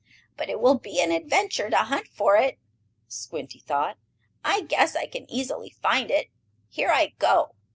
[0.35, 2.57] "But it will be an adventure to hunt for it,"
[3.07, 3.99] Squinty thought.
[4.43, 6.29] "I guess I can easily find it.
[6.69, 7.53] Here I go!"